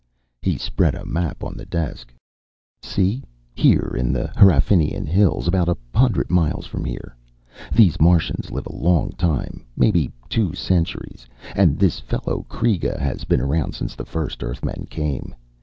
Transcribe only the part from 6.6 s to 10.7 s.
from here. These Martians live a long time, maybe two